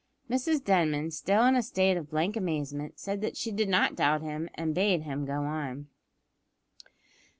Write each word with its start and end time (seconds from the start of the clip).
Mrs 0.27 0.63
Denman, 0.63 1.11
still 1.11 1.45
in 1.45 1.55
a 1.55 1.61
state 1.61 1.95
of 1.95 2.09
blank 2.09 2.35
amazement, 2.35 2.97
said 2.99 3.21
that 3.21 3.37
she 3.37 3.51
did 3.51 3.69
not 3.69 3.95
doubt 3.95 4.23
him, 4.23 4.49
and 4.55 4.73
bade 4.73 5.03
him 5.03 5.25
go 5.27 5.43
on. 5.43 5.89